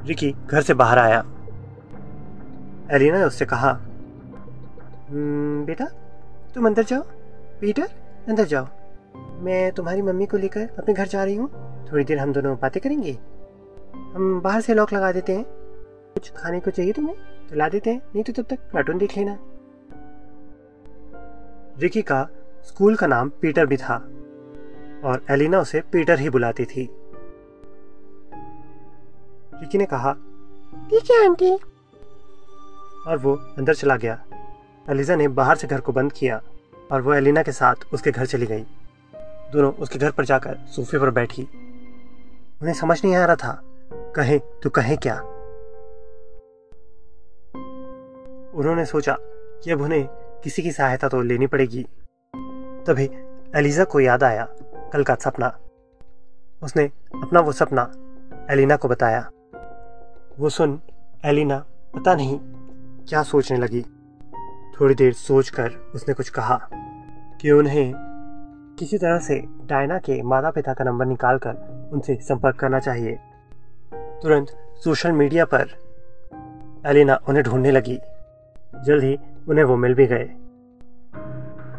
[0.06, 1.26] रिकी घर से बाहर आया।
[2.92, 3.72] एलिना ने उससे कहा
[5.10, 5.86] "हम्म, बेटा
[6.56, 7.02] तुम अंदर जाओ।
[7.62, 7.88] पीटर
[8.28, 8.68] अंदर जाओ।
[9.40, 11.50] मैं तुम्हारी मम्मी को लेकर अपने घर जा रही हूँ।
[11.92, 13.20] थोड़ी देर हम दोनों बातें करेंगे।
[14.16, 15.46] हम बाहर से लॉक लगा देते हैं।
[16.14, 17.16] कुछ खाने को चाहिए तुम्हें?
[17.56, 19.38] ला देते हैं। नहीं तो तब तक कार्टून देख लेना।
[21.80, 22.28] रिकी का
[22.64, 23.96] स्कूल का नाम पीटर भी था
[25.06, 26.90] और एलिना उसे पीटर ही बुलाती थी।
[29.54, 30.14] रिकी ने कहा
[30.90, 31.52] ठीक है आंटी।
[33.08, 34.24] और वो अंदर चला गया।
[34.90, 36.42] एलिजा ने बाहर से घर को बंद किया
[36.92, 38.66] और वो एलिना के साथ उसके घर चली गई।
[39.52, 41.44] दोनों उसके घर पर जाकर सोफे पर बैठी।
[42.62, 43.62] उन्हें समझ नहीं आ रहा था
[44.16, 45.33] कहें तो कहें क्या?
[48.56, 49.18] उन्होंने सोचा
[49.64, 50.08] कि अब उन्हें
[50.44, 51.84] किसी की सहायता तो लेनी पड़ेगी।
[52.88, 53.10] तभी
[53.56, 54.48] एलिजा को याद आया
[54.94, 55.58] कल का सपना।
[56.64, 56.84] उसने
[57.24, 57.92] अपना वो सपना
[58.50, 59.30] एलिना को बताया।
[60.40, 60.80] वो सुन
[61.26, 61.58] एलिना
[61.96, 62.40] पता नहीं
[63.10, 63.86] क्या सोचने लगी।
[64.80, 66.70] थोड़ी देर सोचकर उसने कुछ कहा
[67.42, 67.94] कि उन्हें
[68.80, 73.20] किसी तरह से डायना के माता पिता का नंबर निकालकर उनसे संपर्क करना चाहिए।
[73.94, 74.48] तुरंत
[74.84, 75.70] सोशल मीडिया पर
[76.86, 78.00] एलिना उन्हें ढूँढने लगी।
[78.82, 80.30] जल्द ही उन्हें वो मिल भी गए।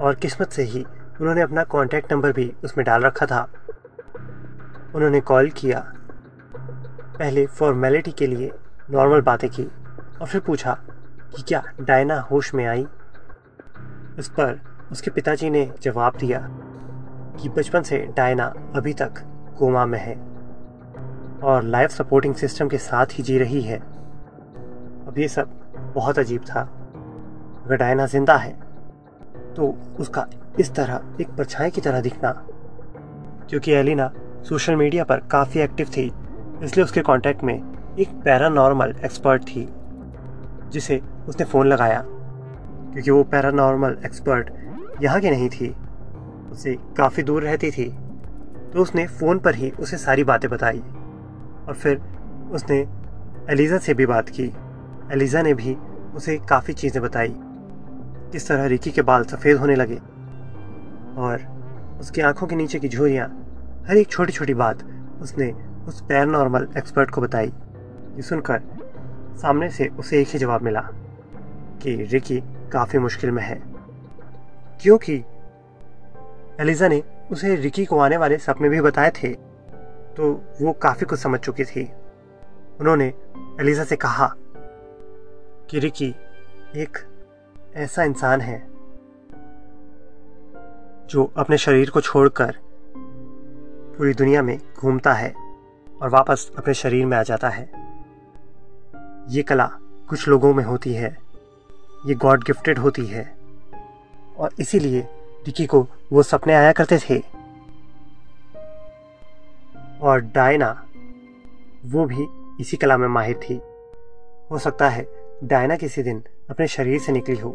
[0.01, 0.85] और किस्मत से ही
[1.21, 3.49] उन्होंने अपना कॉन्टैक्ट नंबर भी उसमें डाल रखा था।
[4.95, 5.93] उन्होंने कॉल किया।
[7.19, 8.51] पहले फॉर्मेलिटी के लिए
[8.91, 9.65] नॉर्मल बातें की
[10.21, 10.79] और फिर पूछा
[11.37, 12.87] कि क्या डायना होश में आई?
[14.19, 14.61] इस पर
[14.93, 16.49] उसके पिताजी ने जवाब दिया
[17.43, 18.45] कि बचपन से डायना
[18.77, 19.15] अभी तक
[19.59, 20.15] कोमा में है
[21.41, 23.79] और लाइफ सपोर्टिंग सिस्टम के साथ ही जी रही है।
[25.07, 25.51] अब ये सब
[25.95, 26.84] बहुत अजीब था।
[27.65, 28.53] अगर डायना ज़िंदा है
[29.55, 30.27] तो उसका
[30.61, 32.31] इस तरह एक परछाई की तरह दिखना।
[33.51, 34.11] क्योंकि एलिना
[34.45, 36.11] सोशल मीडिया पर काफ़ी एक्टिव थी,
[36.63, 37.55] इसलिए उसके कांटेक्ट में
[37.99, 39.69] एक पैरानॉर्मल एक्सपर्ट थी,
[40.73, 44.51] जिसे उसने फ़ोन लगाया। क्योंकि वो पैरानॉर्मल एक्सपर्ट
[45.03, 45.75] यहाँ की नहीं थी
[46.53, 47.89] उससे काफ़ी दूर रहती थी
[48.73, 50.83] तो उसने फ़ोन पर ही उसे सारी बातें बताई।
[51.69, 52.01] और फिर
[52.53, 52.77] उसने
[53.51, 54.53] एलिज़ा से भी बात की।
[55.13, 55.77] एलिज़ा ने भी
[56.15, 57.35] उसे काफ़ी चीज़ें बताई।
[58.35, 59.97] किस तरह रिकी के बाल सफ़ेद होने लगे
[61.17, 61.43] और
[62.01, 63.27] उसकी आँखों के नीचे की झुर्रियाँ
[63.89, 64.83] हर एक छोटी छोटी बात
[65.23, 65.51] उसने
[65.89, 68.63] उस पैरानॉर्मल एक्सपर्ट को बताई, ये सुनकर
[69.37, 70.81] सामने से उसे एक ही जवाब मिला
[71.83, 72.43] कि रिकी
[72.73, 73.63] काफ़ी मुश्किल में है।
[74.83, 75.15] क्योंकि
[76.61, 79.35] एलिजा ने उसे रिकी को आने वाले सपने भी बताए थे
[80.17, 81.91] तो वो काफ़ी कुछ समझ चुकी थी।
[82.81, 83.13] उन्होंने
[83.61, 84.33] एलिजा से कहा
[85.71, 86.15] कि रिकी,
[86.77, 86.99] एक
[87.77, 88.59] ऐसा इंसान है,
[91.07, 92.57] जो अपने शरीर को छोड़कर
[93.97, 95.35] पूरी दुनिया में घूमता है
[96.03, 97.65] और वापस अपने शरीर में आ जाता है।
[99.29, 99.71] ये कला
[100.09, 101.19] कुछ लोगों में होती है,
[102.07, 103.35] ये गॉड गिफ्टेड होती है,
[104.39, 105.01] और इसीलिए
[105.47, 107.19] रिकी को वो सपने आया करते थे।
[110.03, 110.85] और डायना,
[111.85, 112.27] वो भी
[112.61, 113.61] इसी कला में माहिर थी।
[114.51, 117.51] हो सकता है डायना किसी दिन अपने शरीर से निकली हो,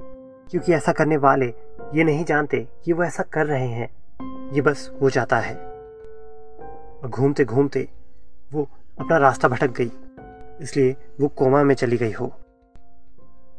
[0.51, 1.45] क्योंकि ऐसा करने वाले
[1.93, 3.89] ये नहीं जानते कि वो ऐसा कर रहे हैं।
[4.53, 7.87] ये बस हो जाता है। और घूमते घूमते
[8.51, 8.67] वो
[8.99, 9.91] अपना रास्ता भटक गई,
[10.61, 12.31] इसलिए वो कोमा में चली गई हो।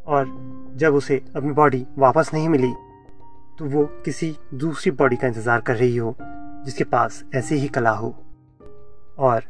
[0.07, 0.27] और
[0.77, 2.73] जब उसे अपनी बॉडी वापस नहीं मिली
[3.59, 6.15] तो वो किसी दूसरी बॉडी का इंतज़ार कर रही हो,
[6.65, 8.15] जिसके पास ऐसी ही कला हो।
[9.19, 9.43] और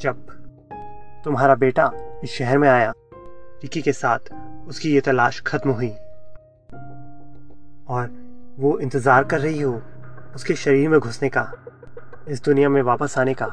[0.00, 0.26] जब
[1.24, 1.90] तुम्हारा बेटा
[2.24, 2.92] इस शहर में आया
[3.62, 4.32] रिकी के साथ
[4.68, 5.90] उसकी ये तलाश खत्म हुई।
[7.88, 8.10] और
[8.58, 9.80] वो इंतज़ार कर रही हो
[10.34, 11.50] उसके शरीर में घुसने का,
[12.28, 13.46] इस दुनिया में वापस आने का,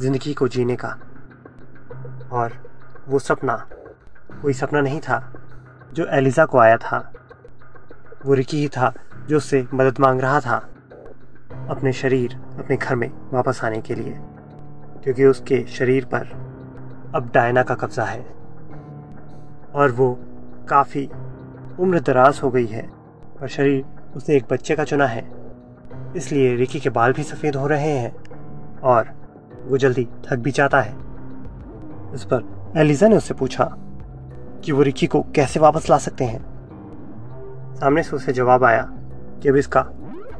[0.00, 0.88] ज़िंदगी को जीने का।
[2.32, 2.52] और
[3.08, 3.56] वो सपना,
[4.42, 5.20] कोई सपना नहीं था,
[5.92, 6.98] जो एलिजा को आया था।
[8.26, 8.92] वो रिकी ही था
[9.28, 10.56] जो उससे मदद मांग रहा था
[11.70, 14.14] अपने शरीर, अपने घर में वापस आने के लिए,
[15.04, 16.28] क्योंकि उसके शरीर पर
[17.14, 18.39] अब डायना का कब्जा है।
[19.74, 20.12] और वो
[20.68, 21.08] काफ़ी
[21.80, 22.82] उम्र दराज हो गई है
[23.40, 23.84] पर शरीर
[24.16, 25.24] उसने एक बच्चे का चुना है।
[26.16, 29.10] इसलिए रिकी के बाल भी सफ़ेद हो रहे हैं और
[29.64, 30.92] वो जल्दी थक भी जाता है।
[32.14, 33.64] इस पर एलिजा ने उससे पूछा
[34.64, 36.40] कि वो रिकी को कैसे वापस ला सकते हैं।
[37.76, 38.82] सामने से उसे जवाब आया
[39.42, 39.80] कि अब इसका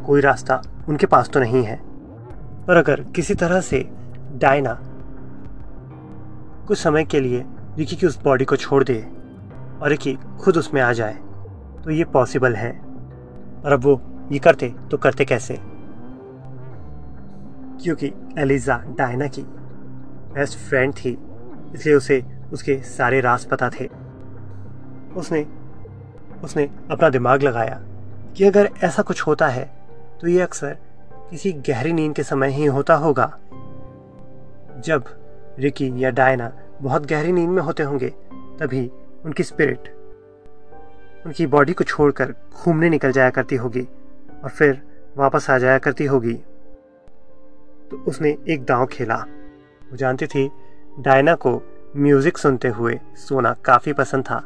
[0.07, 1.77] कोई रास्ता उनके पास तो नहीं है।
[2.67, 3.85] पर अगर किसी तरह से
[4.33, 4.79] डायना
[6.69, 7.45] कुछ समय के लिए
[7.79, 8.95] रिकी की उस बॉडी को छोड़ दे
[9.83, 11.15] और रिकी खुद उसमें आ जाए
[11.85, 12.71] तो ये पॉसिबल है।
[13.65, 14.01] और अब वो
[14.33, 15.59] ये करते तो करते कैसे?
[17.83, 21.17] क्योंकि एलिजा डायना की बेस्ट फ्रेंड थी,
[21.75, 23.89] इसलिए उसे उसके सारे राज पता थे।
[25.17, 25.47] उसने
[26.45, 27.81] उसने अपना दिमाग लगाया
[28.37, 29.65] कि अगर ऐसा कुछ होता है
[30.21, 30.77] तो ये अक्सर
[31.31, 33.27] किसी गहरी नींद के समय ही होता होगा।
[34.85, 35.05] जब
[35.59, 38.09] रिकी या डायना बहुत गहरी नींद में होते होंगे,
[38.61, 38.91] तभी
[39.25, 39.89] उनकी स्पिरिट
[41.27, 43.83] उनकी बॉडी को छोड़कर घूमने निकल जाया करती होगी
[44.45, 44.81] और फिर
[45.17, 46.35] वापस आ जाया करती होगी।
[47.91, 49.17] तो उसने एक दांव खेला।
[49.85, 50.51] वो जानती थी,
[50.99, 51.61] डायना को
[51.97, 54.39] म्यूज़िक सुनते हुए सोना काफ़ी पसंद था।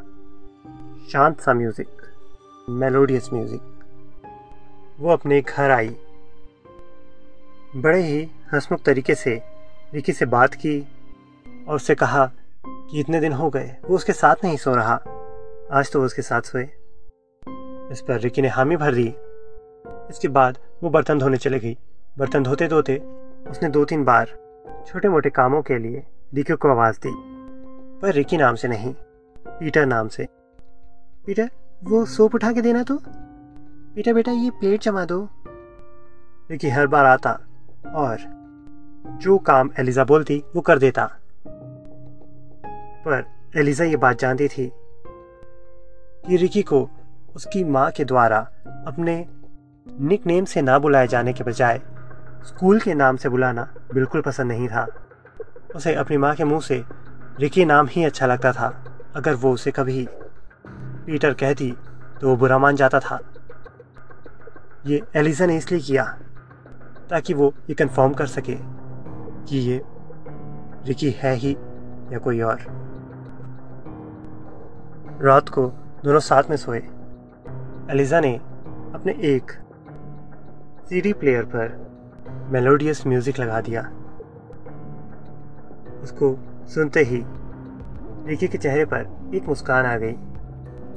[1.11, 2.01] शांत सा म्यूज़िक
[2.69, 3.61] मेलोडियस म्यूज़िक
[4.99, 5.95] वो अपने घर आई।
[7.75, 8.21] बड़े ही
[8.53, 9.41] हंसमुख तरीके से
[9.93, 10.79] रिकी से बात की
[11.67, 12.31] और उससे कहा
[12.91, 14.95] कि इतने दिन हो गए, वो उसके साथ नहीं सो रहा।
[15.71, 16.63] आज तो वो उसके साथ सोए।
[17.91, 19.07] इस पर रिकी ने हामी भर दी।
[20.09, 21.77] इसके बाद वो बर्तन धोने चले गई।
[22.17, 22.97] बर्तन धोते धोते
[23.49, 24.25] उसने दो तीन बार
[24.87, 27.11] छोटे मोटे कामों के लिए रिकी को आवाज़ दी,
[28.01, 28.93] पर रिकी नाम से नहीं,
[29.47, 30.27] पीटर नाम से।
[31.25, 31.49] पीटर,
[31.83, 32.97] वो सोप उठा के देना तो?
[33.95, 35.27] पीटर बेटा, ये प्लेट जमा दो।
[36.51, 37.39] रिकी हर बार आता
[37.95, 38.17] और
[39.21, 41.11] जो काम एलिजा बोलती, वो कर देता।
[43.07, 43.23] पर
[43.59, 44.71] एलिजा ये बात जानती थी
[46.27, 46.89] कि रिकी को
[47.35, 48.37] उसकी माँ के द्वारा
[48.87, 49.25] अपने
[49.87, 51.81] निक नेम से ना बुलाए जाने के बजाय
[52.45, 53.63] स्कूल के नाम से बुलाना
[53.93, 54.85] बिल्कुल पसंद नहीं था।
[55.75, 56.83] उसे अपनी माँ के मुँह से
[57.39, 58.67] रिकी नाम ही अच्छा लगता था।
[59.15, 60.07] अगर वो उसे कभी
[61.05, 61.71] पीटर कहती
[62.21, 63.19] तो वो बुरा मान जाता था।
[64.85, 66.03] ये एलिजा ने इसलिए किया
[67.09, 68.55] ताकि वो ये कंफर्म कर सके
[69.47, 69.81] कि ये
[70.85, 71.51] रिकी है ही
[72.13, 72.65] या कोई और।
[75.21, 75.61] रात को
[76.03, 76.77] दोनों साथ में सोए।
[77.91, 78.33] एलिजा ने
[78.95, 79.51] अपने एक
[80.89, 83.81] सीडी प्लेयर पर मेलोडियस म्यूज़िक लगा दिया।
[86.03, 86.35] उसको
[86.73, 87.21] सुनते ही
[88.27, 90.13] रिकी के चेहरे पर एक मुस्कान आ गई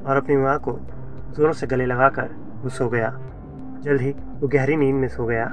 [0.04, 0.72] और अपनी माँ को
[1.37, 3.11] जोरों से गले लगाकर वो सो गया।
[3.85, 5.46] जल्द ही वो गहरी नींद में सो गया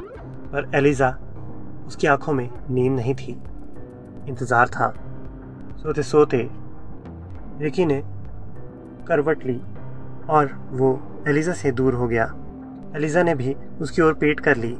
[0.52, 1.10] पर एलिजा
[1.88, 3.32] उसकी आँखों में नींद नहीं थी।
[4.28, 4.94] इंतज़ार था।
[5.84, 6.50] सोते सोते
[7.62, 8.04] रिकी ने
[9.08, 9.62] करवट ली
[10.30, 12.36] और वो एलिजा से दूर हो गया।
[12.96, 14.78] एलिजा ने भी उसकी ओर पेट कर ली।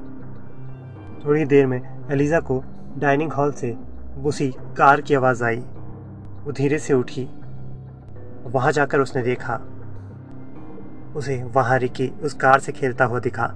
[1.26, 2.64] थोड़ी देर में एलिजा को
[2.98, 3.78] डाइनिंग हॉल से
[4.26, 5.58] उसी कार की आवाज़ आई।
[6.44, 7.30] वो धीरे से उठी।
[8.44, 9.62] वहाँ जाकर उसने देखा।
[11.16, 13.54] उसे वहाँ रिकी उस कार से खेलता हुआ दिखा।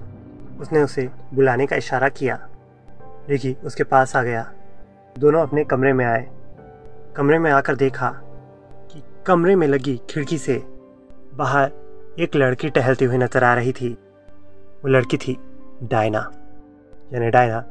[0.60, 2.48] उसने उसे बुलाने का इशारा किया।
[3.30, 4.52] रिकी उसके पास आ गया।
[5.20, 6.30] दोनों अपने कमरे में आए।
[7.16, 8.22] कमरे में आकर देखा।
[9.26, 10.58] कमरे में लगी खिड़की से।
[11.34, 11.72] बाहर
[12.20, 13.90] एक लड़की टहलती हुई नज़र आ रही थी।
[14.84, 15.38] वो लड़की थी
[15.84, 16.20] डायना,
[17.14, 17.64] यानी डायना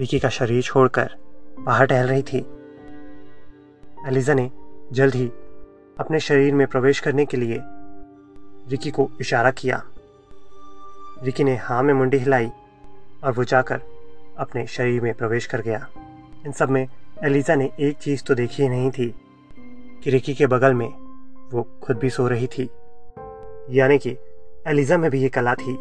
[0.00, 1.10] रिकी का शरीर छोड़कर
[1.58, 2.38] बाहर टहल रही थी।
[4.08, 4.50] एलिजा ने
[4.92, 5.26] जल्द ही
[5.96, 7.60] अपने शरीर में प्रवेश करने के लिए
[8.70, 9.82] रिकी को इशारा किया।
[11.24, 12.50] रिकी ने हाँ में मुंडी हिलाई
[13.24, 13.80] और वो जाकर
[14.38, 15.86] अपने शरीर में प्रवेश कर गया।
[16.46, 16.86] इन सब में
[17.24, 19.14] एलिजा ने एक चीज़ तो देखी ही नहीं थी।
[20.02, 20.88] कि रिकी के बगल में
[21.52, 22.70] वो खुद भी सो रही थी।
[23.70, 24.16] यानी कि
[24.66, 25.76] एलिजा में भी ये कला थी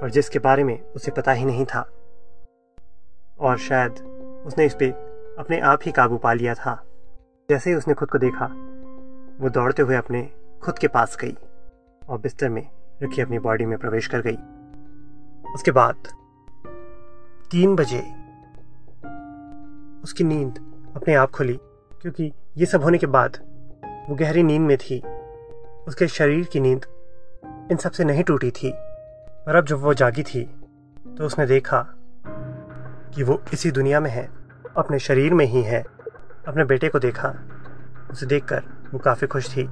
[0.00, 1.80] पर जिसके बारे में उसे पता ही नहीं था।
[3.40, 3.92] और शायद
[4.46, 6.74] उसने इस पर अपने आप ही काबू पा लिया था।
[7.50, 8.46] जैसे ही उसने खुद को देखा,
[9.40, 10.22] वो दौड़ते हुए अपने
[10.62, 11.36] खुद के पास गई,
[12.08, 12.68] और बिस्तर में
[13.02, 14.36] रखी अपनी बॉडी में प्रवेश कर गई।
[15.54, 16.08] उसके बाद
[17.50, 18.00] तीन बजे
[20.02, 20.58] उसकी नींद
[20.96, 21.58] अपने आप खुली,
[22.02, 23.36] क्योंकि ये सब होने के बाद,
[24.08, 25.00] वो गहरी नींद में थी।
[25.88, 26.84] उसके शरीर की नींद
[27.70, 30.42] इन सबसे नहीं टूटी थी और अब जब वो जागी थी
[31.18, 31.80] तो उसने देखा
[33.14, 34.28] कि वो इसी दुनिया में है,
[34.76, 35.84] अपने शरीर में ही है।
[36.48, 37.34] अपने बेटे को देखा,
[38.10, 38.62] उसे देखकर
[38.92, 39.64] वो काफ़ी खुश थी।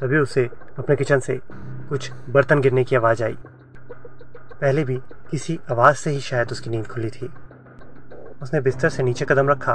[0.00, 1.40] तभी उसे अपने किचन से
[1.88, 3.36] कुछ बर्तन गिरने की आवाज़ आई।
[4.60, 7.32] पहले भी किसी आवाज़ से ही शायद उसकी नींद खुली थी।
[8.42, 9.74] उसने बिस्तर से नीचे कदम रखा,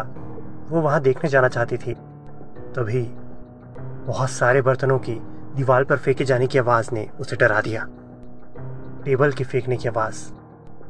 [0.69, 1.95] वो वहाँ देखने जाना चाहती थी।
[2.75, 3.01] तभी
[4.05, 5.13] बहुत सारे बर्तनों की
[5.55, 7.87] दीवार पर फेंके जाने की आवाज़ ने उसे डरा दिया।
[9.05, 10.33] टेबल के फेंकने की आवाज़,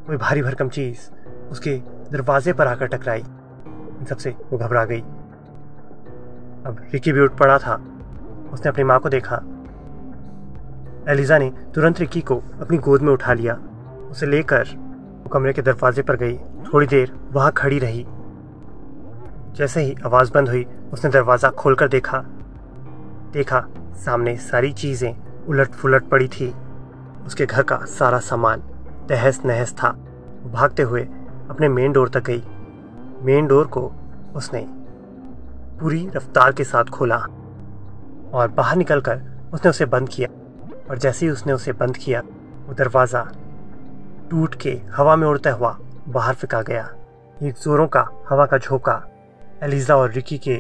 [0.08, 1.12] कोई भारी भरकम चीज़
[1.52, 1.72] उसके
[2.12, 3.20] दरवाजे पर आकर टकराई।
[4.00, 5.02] इन सबसे वो घबरा गई।
[6.66, 7.76] अब रिकी भी उठ पड़ा था।
[8.54, 9.42] उसने अपनी माँ को देखा।
[11.10, 13.60] एलिजा ने तुरंत रिकी को अपनी गोद में उठा लिया।
[14.12, 14.64] उसे लेकर
[15.24, 18.08] वो कमरे के दरवाजे पर गई। थोड़ी देर वहाँ खड़ी रही।
[19.56, 22.18] जैसे ही आवाज़ बंद हुई, उसने दरवाज़ा खोलकर देखा।
[23.34, 26.56] देखा, सामने सारी चीज़ें उलट फुलट पड़ी थी।
[27.26, 28.60] उसके घर का सारा सामान
[29.10, 29.90] तहस नहस था।
[30.44, 31.02] वो भागते हुए
[31.50, 32.44] अपने मेन डोर तक गई।
[33.22, 33.92] मेन डोर को
[34.36, 34.66] उसने
[35.80, 37.18] पूरी रफ्तार के साथ खोला
[38.34, 39.22] और बाहर निकलकर
[39.54, 40.30] उसने उसे बंद किया।
[40.90, 42.22] और जैसे ही उसने उसे बंद किया,
[42.68, 43.28] वो दरवाज़ा
[44.32, 46.90] टूट के हवा में उड़ता हुआ बाहर फेंका गया।
[47.44, 49.04] एक जोरों का, हवा का झोंका
[49.64, 50.58] एलिजा और रिकी के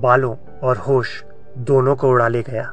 [0.00, 1.22] बालों और होश
[1.60, 2.72] दोनों को उड़ा ले गया।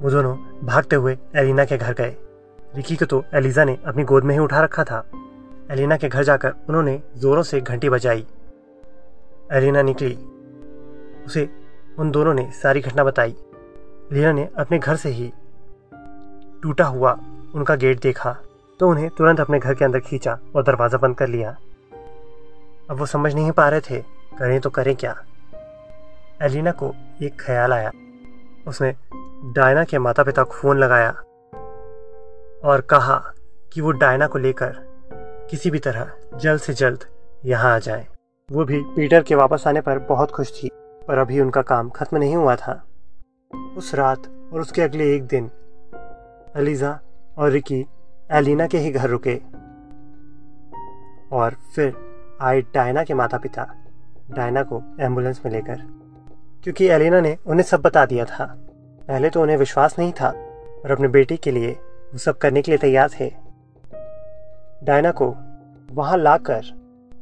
[0.00, 2.16] वो दोनों भागते हुए एलिना के घर गए।
[2.76, 5.04] रिकी को तो एलिजा ने अपनी गोद में ही उठा रखा था।
[5.70, 8.26] एलिना के घर जाकर उन्होंने जोरों से घंटी बजाई।
[9.52, 10.14] एलिना निकली।
[11.26, 11.48] उसे
[11.98, 13.34] उन दोनों ने सारी घटना बताई।
[14.12, 15.32] लीना ने अपने घर से ही
[16.62, 17.12] टूटा हुआ
[17.54, 18.36] उनका गेट देखा
[18.80, 21.56] तो उन्हें तुरंत अपने घर के अंदर खींचा और दरवाज़ा बंद कर लिया।
[22.90, 24.02] अब वो समझ नहीं पा रहे थे
[24.38, 25.16] करें तो करें क्या?
[26.42, 27.90] एलिना को एक ख्याल आया।
[28.68, 28.94] उसने
[29.52, 31.10] डायना के माता पिता को फ़ोन लगाया
[32.64, 33.34] और कहा
[33.72, 34.72] कि वो डायना को लेकर
[35.50, 37.04] किसी भी तरह जल्द से जल्द
[37.44, 38.06] यहाँ आ जाए।
[38.52, 40.70] वो भी पीटर के वापस आने पर बहुत खुश थी,
[41.08, 42.84] पर अभी उनका काम खत्म नहीं हुआ था।
[43.76, 45.50] उस रात और उसके अगले एक दिन,
[46.56, 46.98] अलीजा
[47.38, 47.86] और रिकी
[48.30, 49.36] एलिना के ही घर रुके
[51.32, 51.94] और फिर
[52.40, 53.62] आए डायना के माता पिता
[54.30, 56.02] डायना को एंबुलेंस में लेकर।
[56.62, 58.44] क्योंकि एलिना ने उन्हें सब बता दिया था।
[59.08, 60.28] पहले तो उन्हें विश्वास नहीं था
[60.84, 61.72] और अपने बेटे के लिए
[62.12, 63.34] वो सब करने के लिए तैयार थे।
[64.82, 65.36] डायना को
[65.92, 66.62] वहाँ लाकर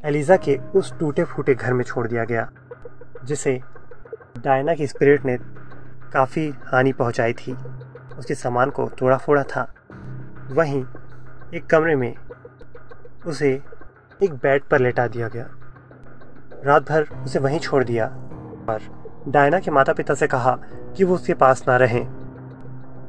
[0.04, 2.50] एलिजा के उस टूटे फूटे घर में छोड़ दिया गया,
[3.24, 3.60] जिसे
[4.38, 5.38] डायना की स्पिरिट ने
[6.12, 7.56] काफ़ी हानि पहुंचाई थी।
[8.18, 9.74] उसके सामान को तोड़ा फोड़ा था।
[10.50, 10.84] वहीं
[11.54, 12.16] एक कमरे में
[13.26, 13.62] उसे
[14.22, 15.50] एक बेड पर लेटा दिया गया।
[16.64, 18.06] रात भर उसे वहीं छोड़ दिया
[18.68, 18.80] और
[19.28, 20.58] डायना के माता पिता से कहा
[20.96, 22.06] कि वो उसके पास ना रहें।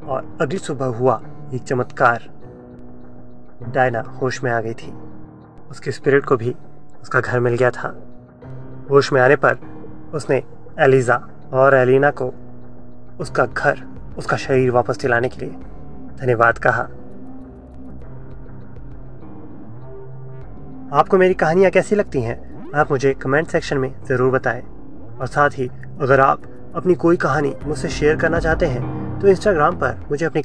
[0.08, 1.22] और अगली सुबह हुआ
[1.54, 2.30] एक चमत्कार।
[3.70, 4.94] डायना होश में आ गई थी।
[5.72, 6.56] उसके स्पिरिट को भी
[7.02, 7.98] उसका घर मिल गया था।
[8.90, 9.58] होश में आने पर
[10.14, 10.44] उसने
[10.80, 12.34] एलिजा और एलिना को
[13.20, 13.88] उसका घर,
[14.18, 15.56] उसका शरीर वापस दिलाने के लिए
[16.18, 16.82] धन्यवाद कहा।
[21.00, 22.51] आपको मेरी कहानियाँ कैसी लगती हैं?
[22.76, 24.62] आप मुझे कमेंट सेक्शन में ज़रूर बताएँ।
[25.20, 25.68] और साथ ही,
[26.02, 26.44] अगर आप
[26.76, 30.42] अपनी कोई कहानी मुझसे शेयर करना चाहते हैं तो इंस्टाग्राम पर मुझे अपनी